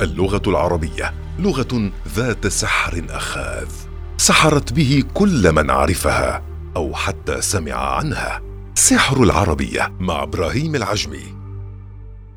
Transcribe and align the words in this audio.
اللغة 0.00 0.42
العربية 0.46 1.14
لغة 1.38 1.90
ذات 2.08 2.46
سحر 2.46 3.06
أخاذ 3.10 3.68
سحرت 4.16 4.72
به 4.72 5.04
كل 5.14 5.52
من 5.52 5.70
عرفها 5.70 6.42
أو 6.76 6.94
حتى 6.94 7.40
سمع 7.40 7.72
عنها. 7.72 8.42
سحر 8.74 9.22
العربية 9.22 9.92
مع 10.00 10.22
إبراهيم 10.22 10.74
العجمي. 10.74 11.36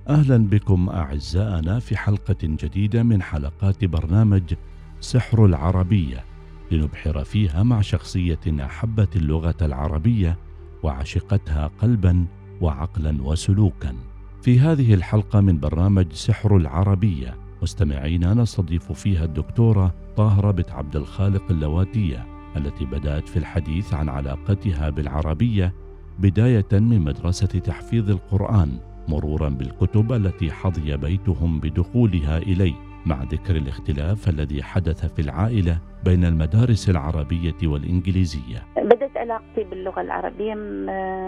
أهلا 0.09 0.37
بكم 0.37 0.89
أعزائنا 0.89 1.79
في 1.79 1.97
حلقة 1.97 2.37
جديدة 2.43 3.03
من 3.03 3.21
حلقات 3.21 3.85
برنامج 3.85 4.53
سحر 5.01 5.45
العربية 5.45 6.25
لنبحر 6.71 7.23
فيها 7.23 7.63
مع 7.63 7.81
شخصية 7.81 8.39
أحبت 8.47 9.15
اللغة 9.15 9.57
العربية 9.61 10.37
وعشقتها 10.83 11.71
قلبا 11.81 12.25
وعقلا 12.61 13.23
وسلوكا. 13.23 13.95
في 14.41 14.59
هذه 14.59 14.93
الحلقة 14.93 15.41
من 15.41 15.59
برنامج 15.59 16.13
سحر 16.13 16.57
العربية 16.57 17.48
مستمعينا 17.61 18.33
نستضيف 18.33 18.91
فيها 18.91 19.25
الدكتورة 19.25 19.93
طاهرة 20.17 20.51
بنت 20.51 20.71
عبد 20.71 20.95
الخالق 20.95 21.43
اللواتية 21.51 22.27
التي 22.57 22.85
بدأت 22.85 23.29
في 23.29 23.37
الحديث 23.37 23.93
عن 23.93 24.09
علاقتها 24.09 24.89
بالعربية 24.89 25.73
بداية 26.19 26.67
من 26.71 27.01
مدرسة 27.01 27.47
تحفيظ 27.47 28.09
القرآن 28.09 28.79
مرورا 29.07 29.49
بالكتب 29.49 30.13
التي 30.13 30.51
حظي 30.51 30.97
بيتهم 30.97 31.59
بدخولها 31.59 32.37
اليه 32.37 32.73
مع 33.05 33.23
ذكر 33.23 33.55
الاختلاف 33.55 34.29
الذي 34.29 34.63
حدث 34.63 35.05
في 35.05 35.21
العائلة 35.21 35.79
بين 36.05 36.25
المدارس 36.25 36.89
العربية 36.89 37.57
والإنجليزية. 37.63 38.67
علاقتي 39.19 39.63
باللغة 39.63 40.01
العربية 40.01 40.53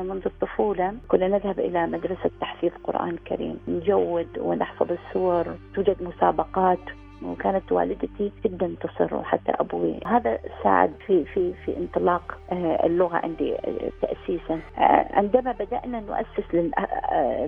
منذ 0.03 0.21
الطفولة، 0.25 0.93
كنا 1.07 1.27
نذهب 1.27 1.59
إلى 1.59 1.87
مدرسة 1.87 2.29
تحفيظ 2.41 2.71
قرآن 2.83 3.17
كريم، 3.27 3.59
نجود 3.67 4.27
ونحفظ 4.39 4.91
السور، 4.91 5.45
توجد 5.75 6.03
مسابقات. 6.03 6.79
وكانت 7.25 7.71
والدتي 7.71 8.31
جدا 8.45 8.75
تصر 8.81 9.15
وحتى 9.15 9.51
أبوي. 9.51 9.99
هذا 10.05 10.39
ساعد 10.63 10.91
في 11.07 11.25
في 11.25 11.53
في 11.65 11.77
انطلاق 11.77 12.37
آه، 12.51 12.85
اللغة 12.85 13.15
عندي 13.15 13.55
آه، 13.55 13.91
تاسيسا. 14.01 14.59
آه، 14.77 15.07
عندما 15.13 15.51
بدأنا 15.51 15.99
نؤسس 15.99 16.53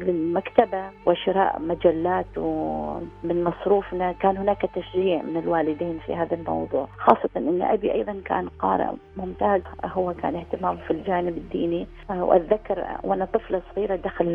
للمكتبة 0.01 0.83
وشراء 1.05 1.61
مجلات 1.61 2.37
ومن 2.37 3.43
مصروفنا 3.43 4.11
كان 4.11 4.37
هناك 4.37 4.61
تشجيع 4.75 5.21
من 5.21 5.37
الوالدين 5.37 5.99
في 6.05 6.15
هذا 6.15 6.35
الموضوع. 6.35 6.87
خاصة 6.97 7.29
إن 7.37 7.61
أبي 7.61 7.91
أيضا 7.93 8.21
كان 8.25 8.49
قارئ 8.59 8.91
ممتاز. 9.17 9.61
هو 9.85 10.13
كان 10.13 10.35
اهتمامه 10.35 10.81
في 10.87 10.91
الجانب 10.91 11.37
الديني. 11.37 11.87
وأتذكر 12.09 12.85
وأنا 13.03 13.25
طفلة 13.25 13.61
صغيرة 13.75 13.95
دخل 13.95 14.25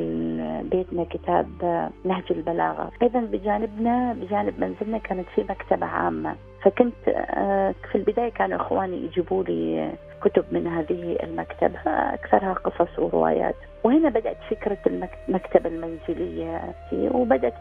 بيتنا 0.70 1.04
كتاب 1.04 1.48
نهج 2.04 2.24
البلاغة. 2.30 2.90
أيضا 3.02 3.20
بجانبنا 3.20 4.12
بجانب 4.12 4.60
منزلنا 4.60 4.98
كانت 4.98 5.27
في 5.34 5.44
مكتبة 5.48 5.86
عامة. 5.86 6.36
فكنت 6.62 7.08
آه، 7.08 7.74
في 7.90 7.98
البداية 7.98 8.30
كانوا 8.30 8.56
إخواني 8.56 8.96
يجيبوا 8.96 9.44
لي 9.44 9.92
كتب 10.22 10.44
من 10.50 10.66
هذه 10.66 11.18
المكتبة 11.22 11.80
أكثرها 11.86 12.52
قصص 12.52 12.98
وروايات. 12.98 13.54
وهنا 13.84 14.08
بدأت 14.08 14.36
فكرة 14.50 14.78
المكتبة 15.28 15.70
المنزلية 15.70 16.74
وبدأت 16.92 17.54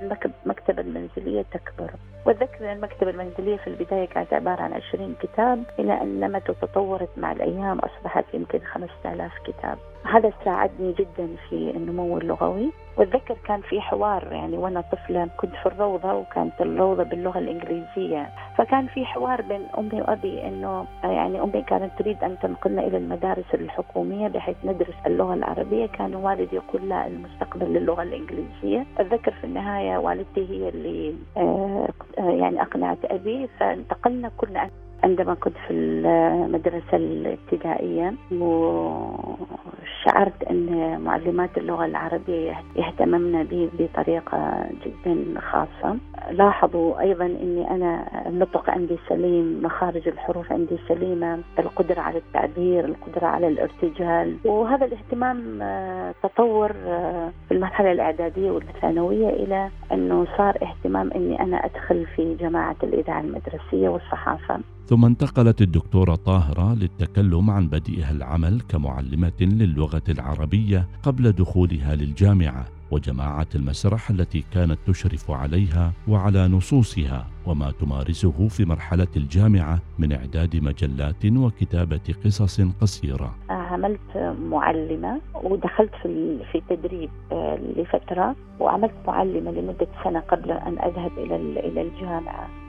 المكتبة 0.45 0.81
المنزلية 0.81 1.45
تكبر. 1.51 1.91
وأتذكر 2.25 2.71
المكتبة 2.71 3.09
المنزلية 3.09 3.57
في 3.57 3.67
البداية 3.67 4.05
كانت 4.05 4.33
عبارة 4.33 4.61
عن 4.61 4.73
20 4.73 5.15
كتاب 5.21 5.63
إلى 5.79 6.01
أن 6.01 6.19
نمت 6.19 6.49
وتطورت 6.49 7.09
مع 7.17 7.31
الأيام 7.31 7.79
أصبحت 7.79 8.25
يمكن 8.33 8.59
5000 8.59 9.31
كتاب. 9.45 9.77
هذا 10.03 10.31
ساعدني 10.45 10.93
جدا 10.93 11.27
في 11.49 11.55
النمو 11.75 12.17
اللغوي. 12.17 12.71
واتذكر 12.97 13.37
كان 13.47 13.61
في 13.61 13.81
حوار 13.81 14.27
يعني 14.31 14.57
وأنا 14.57 14.81
طفلة 14.81 15.29
كنت 15.37 15.55
في 15.55 15.65
الروضة 15.65 16.13
وكانت 16.13 16.61
الروضة 16.61 17.03
باللغة 17.03 17.39
الإنجليزية. 17.39 18.29
فكان 18.57 18.87
في 18.87 19.05
حوار 19.05 19.41
بين 19.41 19.61
أمي 19.77 20.01
وأبي 20.01 20.47
إنه 20.47 20.85
يعني 21.03 21.41
أمي 21.43 21.61
كانت 21.61 21.91
تريد 21.99 22.23
أن 22.23 22.39
تنقلنا 22.39 22.87
إلى 22.87 22.97
المدارس 22.97 23.45
الحكومية 23.53 24.27
بحيث 24.27 24.55
ندرس 24.63 24.95
اللغة 25.05 25.33
العربية. 25.33 25.85
كان 25.85 26.15
والدي 26.15 26.55
يقول 26.55 26.89
لا 26.89 27.07
المستقبل 27.07 27.65
للغة 27.73 28.03
الإنجليزية. 28.03 28.85
أتذكر 28.97 29.31
في 29.31 29.43
النهاية 29.43 29.97
والدتي 29.97 30.49
هي 30.49 30.69
اللي 30.69 31.15
آه، 31.37 31.87
يعني 32.17 32.61
أقنعت 32.61 33.05
أبي 33.05 33.47
فانتقلنا 33.59 34.31
كلنا. 34.37 34.69
عندما 35.03 35.33
كنت 35.33 35.53
في 35.67 35.73
المدرسة 35.73 36.93
الابتدائية 36.93 38.13
وشعرت 38.31 40.43
أن 40.49 40.99
معلمات 41.01 41.57
اللغة 41.57 41.85
العربية 41.85 42.53
يهتممن 42.75 43.43
بي 43.43 43.69
بطريقة 43.79 44.69
جدا 44.85 45.39
خاصة. 45.39 45.97
لاحظوا 46.31 46.99
أيضا 46.99 47.25
أني 47.25 47.71
أنا 47.71 48.07
النطق 48.27 48.69
عندي 48.69 48.97
سليم 49.09 49.59
مخارج 49.63 50.07
الحروف 50.07 50.51
عندي 50.51 50.77
سليمة 50.87 51.39
القدرة 51.59 52.01
على 52.01 52.17
التعبير 52.17 52.85
القدرة 52.85 53.25
على 53.27 53.47
الارتجال. 53.47 54.37
وهذا 54.45 54.85
الاهتمام 54.85 55.61
آه، 55.61 56.13
تطور 56.23 56.71
آه، 56.85 57.31
في 57.47 57.53
المرحلة 57.53 57.91
الإعدادية 57.91 58.51
والثانوية 58.51 59.29
إلى 59.29 59.69
أنه 59.91 60.27
صار 60.37 60.57
اهتمام 60.61 61.11
أني 61.11 61.41
أنا 61.41 61.65
أدخل 61.65 62.05
في 62.15 62.35
جماعة 62.35 62.75
الإذاعة 62.83 63.21
المدرسية 63.21 63.89
والصحافة. 63.89 64.59
ثم 64.87 65.05
انتقلت 65.05 65.61
الدكتورة 65.61 66.15
طاهرة 66.15 66.73
للتكلم 66.73 67.49
عن 67.49 67.67
بديها 67.67 68.11
العمل 68.11 68.61
كمعلمة 68.69 69.41
للغة 69.41 70.01
العربية 70.09 70.87
قبل 71.03 71.31
دخولها 71.31 71.95
للجامعة 71.95 72.65
وجماعة 72.91 73.47
المسرح 73.55 74.09
التي 74.09 74.43
كانت 74.53 74.77
تشرف 74.87 75.31
عليها 75.31 75.91
وعلى 76.07 76.47
نصوصها 76.47 77.27
وما 77.45 77.71
تمارسه 77.71 78.47
في 78.47 78.65
مرحلة 78.65 79.07
الجامعة 79.17 79.79
من 79.99 80.13
إعداد 80.13 80.55
مجلات 80.55 81.25
وكتابة 81.25 82.15
قصص 82.25 82.61
قصيرة. 82.61 83.35
عملت 83.49 84.35
معلمة 84.41 85.21
ودخلت 85.43 85.91
في 86.03 86.39
في 86.51 87.09
آه، 87.31 87.59
لفترة 87.77 88.35
وعملت 88.59 88.95
معلمة 89.07 89.51
لمدة 89.51 89.87
سنة 90.03 90.19
قبل 90.19 90.51
أن 90.51 90.79
أذهب 90.79 91.11
إلى 91.17 91.35
إلى 91.35 91.81
الجامعة. 91.81 92.66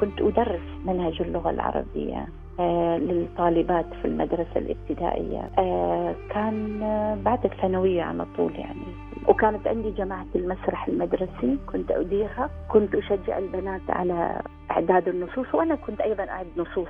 كنت 0.00 0.20
أدرس 0.20 0.60
منهج 0.86 1.22
اللغة 1.22 1.50
العربية 1.50 2.26
آه، 2.60 2.98
للطالبات 2.98 3.86
في 4.02 4.04
المدرسة 4.04 4.56
الابتدائية. 4.56 5.50
آه، 5.58 6.14
كان 6.30 6.80
بعد 7.24 7.44
الثانوية 7.44 8.02
على 8.02 8.26
طول 8.36 8.52
يعني. 8.54 8.86
وكانت 9.28 9.66
عندي 9.66 9.90
جماعة 9.90 10.26
المسرح 10.34 10.88
المدرسي 10.88 11.58
كنت 11.66 11.90
أديرها. 11.90 12.50
كنت 12.68 12.94
أشجع 12.94 13.38
البنات 13.38 13.80
على 13.88 14.42
إعداد 14.70 15.08
النصوص 15.08 15.54
وأنا 15.54 15.74
كنت 15.74 16.00
أيضا 16.00 16.24
أعد 16.28 16.46
نصوص. 16.56 16.88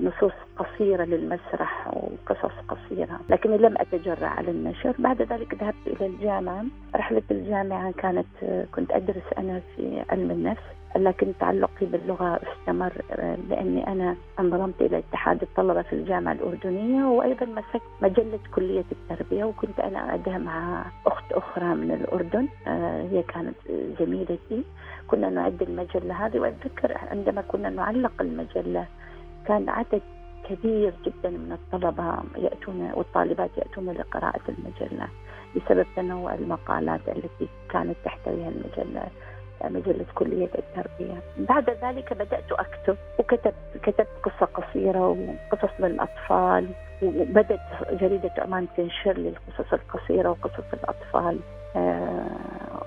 نصوص 0.00 0.32
قصيرة 0.56 1.04
للمسرح 1.04 1.88
وقصص 1.88 2.54
قصيرة 2.68 3.20
لكني 3.28 3.58
لم 3.58 3.74
أتجرأ 3.78 4.26
على 4.26 4.50
النشر. 4.50 4.94
بعد 4.98 5.22
ذلك 5.22 5.54
ذهبت 5.54 5.86
إلى 5.86 6.06
الجامعة. 6.06 6.64
رحلة 6.96 7.22
الجامعة 7.30 7.92
كانت 7.92 8.26
كنت 8.74 8.90
أدرس 8.92 9.22
أنا 9.38 9.60
في 9.76 10.04
علم 10.10 10.30
النفس. 10.30 10.62
لكن 10.96 11.32
تعلقي 11.40 11.86
باللغة 11.86 12.40
استمر 12.52 12.92
لأني 13.50 13.86
أنا 13.86 14.16
انضممت 14.40 14.80
إلى 14.82 14.98
اتحاد 14.98 15.42
الطلبة 15.42 15.82
في 15.82 15.92
الجامعة 15.92 16.32
الأردنية 16.32 17.04
وأيضا 17.04 17.46
مسكت 17.46 17.82
مجلة 18.02 18.38
كلية 18.54 18.84
التربية 18.92 19.44
وكنت 19.44 19.80
أنا 19.80 19.98
أعدها 19.98 20.38
مع 20.38 20.84
أخت 21.06 21.32
أخرى 21.32 21.64
من 21.74 21.90
الأردن 21.90 22.48
آه، 22.66 23.02
هي 23.02 23.22
كانت 23.22 23.54
زميلتي. 24.00 24.64
كنا 25.08 25.30
نعد 25.30 25.62
المجلة 25.62 26.26
هذه 26.26 26.38
وأتذكر 26.38 26.98
عندما 27.10 27.40
كنا 27.40 27.70
نعلق 27.70 28.12
المجلة 28.20 28.86
كان 29.46 29.68
عدد 29.68 30.02
كبير 30.48 30.92
جدا 31.06 31.30
من 31.30 31.52
الطلبة 31.52 32.14
يأتون 32.36 32.90
والطالبات 32.94 33.50
يأتون 33.58 33.90
لقراءة 33.90 34.40
المجلة 34.48 35.08
بسبب 35.56 35.86
تنوع 35.96 36.34
المقالات 36.34 37.00
التي 37.08 37.48
كانت 37.70 37.96
تحتويها 38.04 38.48
المجلة. 38.48 39.06
مجلة 39.64 40.04
كلية 40.14 40.48
التربية. 40.58 41.20
بعد 41.38 41.70
ذلك 41.70 42.12
بدأت 42.12 42.52
أكتب 42.52 42.96
وكتبت 43.18 43.54
كتبت 43.82 44.08
قصة 44.22 44.46
قصيرة 44.54 45.08
وقصص 45.08 45.70
للأطفال 45.80 46.68
وبدأت 47.02 47.60
جريدة 47.92 48.30
عمان 48.38 48.66
تنشر 48.76 49.12
لي 49.18 49.28
القصص 49.28 49.72
القصيرة 49.72 50.30
وقصص 50.30 50.64
الأطفال 50.72 51.38
آه 51.76 52.26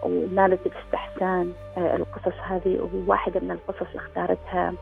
ونالت 0.03 0.59
الاستحسان 0.65 1.53
آه 1.77 1.95
القصص 1.95 2.37
هذه 2.47 2.89
وواحدة 2.93 3.39
من 3.39 3.51
القصص 3.51 3.95
اختارتها 3.95 4.73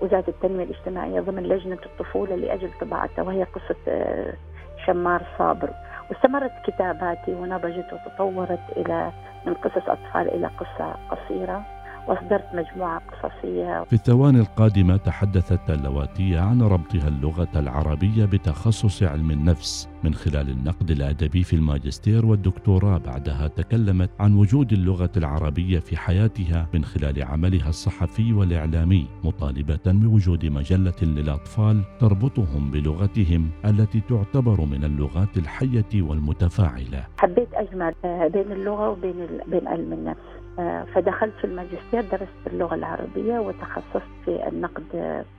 وزارة 0.00 0.24
التنمية 0.28 0.64
الاجتماعية 0.64 1.20
ضمن 1.20 1.42
لجنة 1.42 1.78
الطفولة 1.86 2.36
لأجل 2.36 2.70
طباعتها 2.80 3.22
وهي 3.22 3.42
قصة 3.44 3.76
آه 3.88 4.32
شمار 4.88 5.22
صابر. 5.38 5.70
واستمرت 6.10 6.52
كتاباتي 6.64 7.34
ونضجت 7.34 7.92
وتطورت 7.92 8.60
إلى 8.76 9.10
من 9.46 9.54
قصص 9.54 9.88
أطفال 9.88 10.34
إلى 10.34 10.46
قصة 10.46 10.94
قصيرة. 11.10 11.62
وأصدرت 12.08 12.44
مجموعة 12.54 13.02
قصصية. 13.22 13.84
في 13.84 13.92
الثواني 13.92 14.40
القادمة 14.40 14.96
تحدثت 14.96 15.70
اللواتية 15.70 16.40
عن 16.40 16.62
ربطها 16.62 17.08
اللغة 17.08 17.48
العربية 17.56 18.24
بتخصص 18.24 19.02
علم 19.02 19.30
النفس 19.30 19.88
من 20.04 20.14
خلال 20.14 20.50
النقد 20.50 20.90
الأدبي 20.90 21.42
في 21.42 21.56
الماجستير 21.56 22.26
والدكتوراه. 22.26 22.98
بعدها 22.98 23.48
تكلمت 23.48 24.10
عن 24.20 24.34
وجود 24.36 24.72
اللغة 24.72 25.10
العربية 25.16 25.78
في 25.78 25.96
حياتها 25.96 26.66
من 26.74 26.84
خلال 26.84 27.22
عملها 27.22 27.68
الصحفي 27.68 28.32
والإعلامي 28.32 29.06
مطالبة 29.24 29.80
بوجود 29.86 30.46
مجلة 30.46 31.02
للأطفال 31.02 31.82
تربطهم 32.00 32.70
بلغتهم 32.70 33.50
التي 33.64 34.00
تعتبر 34.00 34.60
من 34.60 34.84
اللغات 34.84 35.36
الحية 35.36 36.02
والمتفاعلة. 36.02 37.04
حبيت 37.18 37.48
أجمع 37.54 37.92
بين 38.04 38.52
اللغة 38.52 38.90
وبين 38.90 39.26
بين 39.46 39.68
علم 39.68 39.92
النفس. 39.92 40.37
فدخلت 40.94 41.34
في 41.40 41.44
الماجستير 41.44 42.00
درست 42.12 42.46
اللغة 42.46 42.74
العربية 42.74 43.38
وتخصصت 43.38 44.02
في 44.24 44.48
النقد 44.48 44.84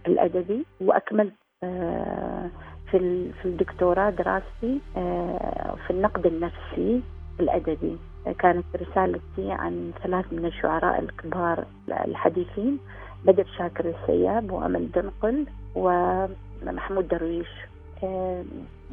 الأدبي 0.07 0.65
وأكملت 0.81 1.33
آه، 1.63 2.49
في 2.91 3.29
في 3.33 3.45
الدكتوراه 3.45 4.09
دراستي 4.09 4.79
آه، 4.97 5.75
في 5.87 5.91
النقد 5.93 6.25
النفسي 6.25 7.01
الأدبي. 7.39 7.97
كانت 8.39 8.65
رسالتي 8.75 9.51
عن 9.51 9.91
ثلاث 10.03 10.25
من 10.33 10.45
الشعراء 10.45 10.99
الكبار 10.99 11.65
الحديثين 11.89 12.79
بدر 13.25 13.45
شاكر 13.57 13.85
السياب 13.89 14.51
وأمل 14.51 14.91
دنقل 14.91 15.45
ومحمود 15.75 17.07
درويش. 17.07 17.49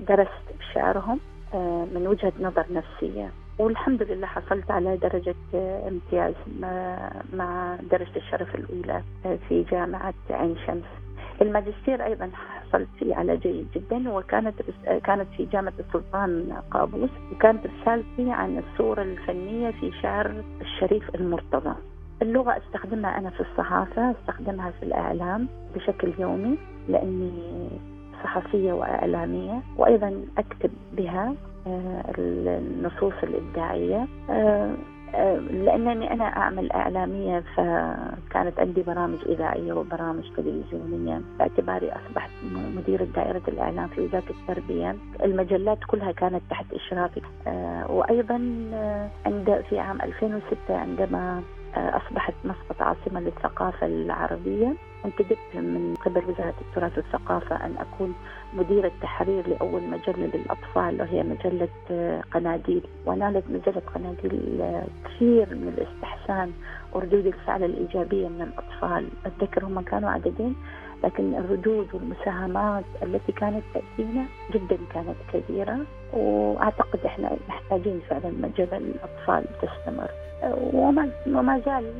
درست 0.09 0.45
شعرهم 0.75 1.21
من 1.95 2.07
وجهة 2.07 2.33
نظر 2.41 2.67
نفسية. 2.71 3.31
والحمد 3.59 4.03
لله 4.03 4.27
حصلت 4.27 4.71
على 4.71 4.97
درجة 4.97 5.35
امتياز 5.89 6.35
مع 7.33 7.77
درجة 7.91 8.17
الشرف 8.17 8.55
الأولى 8.55 9.03
في 9.49 9.63
جامعة 9.63 10.15
عين 10.31 10.57
شمس. 10.67 10.85
الماجستير 11.43 12.05
أيضا 12.05 12.31
حصلت 12.35 12.89
فيه 12.99 13.15
على 13.15 13.37
جيد 13.37 13.67
جدا 13.75 14.11
وكانت 14.13 14.55
كانت 15.05 15.27
في 15.37 15.45
جامعة 15.45 15.73
السلطان 15.79 16.53
قابوس 16.71 17.11
وكانت 17.33 17.67
رسالتي 17.67 18.31
عن 18.31 18.59
الصورة 18.59 19.03
الفنية 19.03 19.71
في 19.71 19.93
شعر 20.03 20.43
الشريف 20.61 21.15
المرتضى. 21.15 21.75
اللغة 22.23 22.57
أستخدمها 22.57 23.19
أنا 23.19 23.31
في 23.31 23.41
الصحافة 23.41 24.11
أستخدمها 24.11 24.71
في 24.71 24.83
الإعلام 24.83 25.49
بشكل 25.75 26.13
يومي 26.19 26.59
لأني 26.89 27.69
صحفية 28.25 28.73
وإعلامية 28.73 29.63
وأيضا 29.77 30.25
أكتب 30.39 30.71
بها 30.93 31.35
النصوص 31.67 33.15
الإبداعية. 33.23 34.07
آه، 34.31 34.75
آه، 35.15 35.37
لأنني 35.37 36.13
أنا 36.13 36.25
أعمل 36.25 36.73
إعلامية 36.73 37.41
فكانت 37.57 38.59
عندي 38.59 38.83
برامج 38.83 39.19
إذاعية 39.27 39.73
وبرامج 39.73 40.25
تلفزيونية. 40.37 41.21
باعتباري 41.39 41.93
أصبحت 41.93 42.31
مديرة 42.77 43.05
دائرة 43.05 43.43
الإعلام 43.49 43.89
في 43.89 44.01
وزارة 44.01 44.31
التربية. 44.31 44.97
المجلات 45.25 45.79
كلها 45.87 46.13
كانت 46.13 46.43
تحت 46.51 46.67
إشرافي. 46.73 47.21
وأيضا 47.89 48.35
عند 49.27 49.65
في 49.69 49.79
عام 49.79 50.01
2006 50.03 50.77
عندما 50.77 51.43
أصبحت 51.77 52.35
مسقط 52.45 52.83
عاصمة 52.83 53.21
للثقافة 53.21 53.87
العربية. 53.87 54.75
انتدبت 55.05 55.39
من 55.55 55.95
قبل 56.05 56.23
وزارة 56.29 56.55
التراث 56.61 56.99
والثقافة 56.99 57.57
أن 57.67 57.75
أكون 57.79 58.15
مديرة 58.55 58.93
تحرير 59.03 59.49
لأول 59.49 59.83
مجلة 59.83 60.31
للأطفال 60.35 61.01
وهي 61.01 61.23
مجلة 61.23 61.69
قناديل. 62.33 62.83
ونالت 63.07 63.45
مجلة 63.51 63.83
قناديل 63.95 64.63
كثير 65.05 65.47
من 65.55 65.75
الاستحسان 65.79 66.53
وردود 66.93 67.27
الفعل 67.27 67.65
الإيجابية 67.65 68.29
من 68.29 68.43
الأطفال. 68.43 69.09
أتذكر 69.27 69.65
هم 69.65 69.81
كانوا 69.81 70.11
عددين 70.11 70.57
لكن 71.05 71.35
الردود 71.35 71.95
والمساهمات 71.95 72.85
التي 73.03 73.33
كانت 73.33 73.63
تأتينا 73.75 74.25
جدا 74.53 74.79
كانت 74.95 75.17
كبيرة. 75.33 75.79
وأعتقد 76.13 76.99
إحنا 77.07 77.37
محتاجين 77.49 78.01
فعلا 78.11 78.31
مجلة 78.31 78.79
للأطفال 78.79 79.45
تستمر. 79.63 80.11
وما 80.43 81.61
زال 81.67 81.93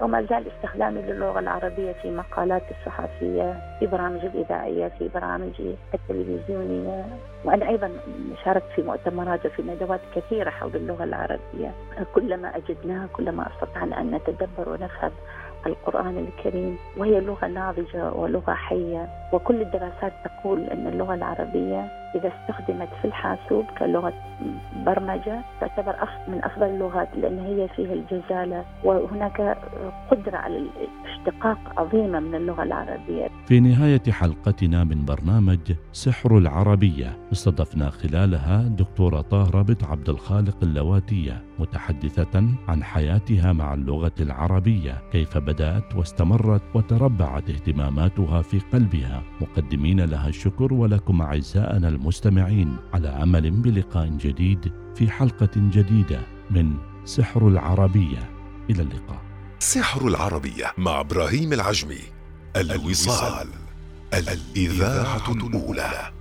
وما 0.00 0.22
زال 0.22 0.44
استخدامي 0.56 1.02
للغة 1.02 1.38
العربية 1.38 1.92
في 1.92 2.10
مقالات 2.10 2.62
الصحفية 2.70 3.60
في 3.78 3.86
برامج 3.86 4.24
الإذاعية 4.24 4.88
في 4.98 5.08
برامج 5.14 5.62
التلفزيونية. 5.94 7.04
وأنا 7.44 7.68
أيضا 7.68 7.90
شاركت 8.44 8.66
في 8.76 8.82
مؤتمرات 8.82 9.46
وفي 9.46 9.62
ندوات 9.62 10.00
كثيرة 10.14 10.50
حول 10.50 10.76
اللغة 10.76 11.04
العربية. 11.04 11.72
كلما 12.14 12.56
أجدناها 12.56 13.08
كلما 13.12 13.46
استطعنا 13.54 14.00
أن 14.00 14.10
نتدبر 14.10 14.68
ونفهم 14.68 15.12
القرآن 15.66 16.18
الكريم 16.18 16.76
وهي 16.96 17.20
لغة 17.20 17.46
ناضجة 17.46 18.12
ولغة 18.12 18.54
حية. 18.54 19.08
وكل 19.32 19.62
الدراسات 19.62 20.12
تقول 20.24 20.60
أن 20.60 20.86
اللغة 20.86 21.14
العربية 21.14 22.00
إذا 22.14 22.32
استخدمت 22.32 22.88
في 23.02 23.04
الحاسوب 23.04 23.64
كلغة 23.78 24.12
برمجة 24.86 25.40
تعتبر 25.60 25.94
من 26.28 26.44
أفضل 26.44 26.66
اللغات 26.66 27.08
لأن 27.16 27.38
هي 27.38 27.68
فيها 27.68 27.92
الجزالة 27.92 28.64
وهناك 28.84 29.58
قدرة 30.10 30.36
على 30.36 30.56
الاشتقاق 30.56 31.58
عظيمة 31.76 32.20
من 32.20 32.34
اللغة 32.34 32.62
العربية. 32.62 33.28
في 33.46 33.60
نهاية 33.60 34.02
حلقتنا 34.10 34.84
من 34.84 35.04
برنامج 35.04 35.72
سحر 35.92 36.38
العربية 36.38 37.18
استضفنا 37.32 37.90
خلالها 37.90 38.62
دكتورة 38.62 39.20
طاهرة 39.20 39.62
بنت 39.62 39.84
عبد 39.84 40.08
الخالق 40.08 40.56
اللواتية 40.62 41.42
متحدثة 41.58 42.44
عن 42.68 42.82
حياتها 42.82 43.52
مع 43.52 43.74
اللغة 43.74 44.12
العربية 44.20 44.94
كيف 45.12 45.38
بدأت 45.50 45.94
واستمرت 45.94 46.62
وتربعت 46.74 47.50
اهتماماتها 47.50 48.42
في 48.42 48.58
قلبها. 48.72 49.22
مقدمين 49.40 50.00
لها 50.00 50.28
الشكر 50.28 50.74
ولكم 50.74 51.22
أعزائنا 51.22 51.88
المستمعين 51.88 52.76
على 52.94 53.08
أمل 53.08 53.50
بلقاء 53.50 54.06
جديد 54.08 54.72
في 54.94 55.10
حلقة 55.10 55.50
جديدة 55.56 56.20
من 56.50 56.74
سحر 57.04 57.48
العربية. 57.48 58.30
إلى 58.70 58.82
اللقاء. 58.82 59.22
سحر 59.58 60.08
العربية 60.08 60.72
مع 60.78 61.00
إبراهيم 61.00 61.52
العجمي. 61.52 62.00
الوصال. 62.56 63.48
الإذاعة 64.14 65.32
الأولى. 65.32 66.19